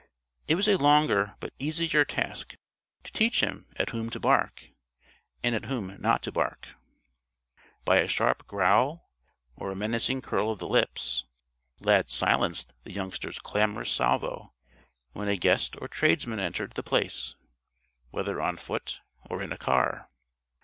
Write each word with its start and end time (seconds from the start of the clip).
It 0.47 0.55
was 0.55 0.67
a 0.67 0.79
longer 0.79 1.35
but 1.39 1.53
easier 1.59 2.03
task 2.03 2.55
to 3.03 3.11
teach 3.13 3.43
him 3.43 3.67
at 3.75 3.91
whom 3.91 4.09
to 4.09 4.19
bark 4.19 4.71
and 5.43 5.53
at 5.53 5.65
whom 5.65 5.95
not 6.01 6.23
to 6.23 6.31
bark. 6.31 6.69
By 7.85 7.97
a 7.97 8.07
sharp 8.07 8.47
growl 8.47 9.11
or 9.55 9.69
a 9.71 9.75
menacing 9.75 10.23
curl 10.23 10.49
of 10.49 10.57
the 10.57 10.67
lips, 10.67 11.25
Lad 11.79 12.09
silenced 12.09 12.73
the 12.83 12.91
youngster's 12.93 13.37
clamorous 13.37 13.91
salvo 13.91 14.55
when 15.13 15.27
a 15.27 15.37
guest 15.37 15.77
or 15.79 15.87
tradesman 15.87 16.39
entered 16.39 16.71
The 16.71 16.81
Place, 16.81 17.35
whether 18.09 18.41
on 18.41 18.57
foot 18.57 19.01
or 19.29 19.43
in 19.43 19.51
a 19.53 19.57
car. 19.59 20.09